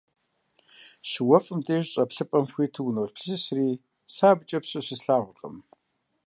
ЩыуэфӀым 1.09 1.59
деж 1.65 1.85
щӀэплъыпӀэм 1.93 2.45
хуиту 2.51 2.85
уноплъысри, 2.87 3.69
сэ 4.13 4.25
абыкӀэ 4.31 4.59
псы 4.63 4.79
щыслъагъуркъым. 4.85 5.55